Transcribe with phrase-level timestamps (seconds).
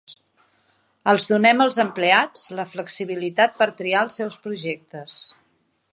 [1.13, 5.19] Els donem als empleats la flexibilitat per triar els seus projectes.